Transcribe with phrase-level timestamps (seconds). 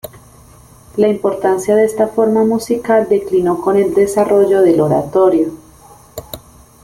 [0.97, 5.51] La importancia de esta forma musical declinó con el desarrollo del oratorio.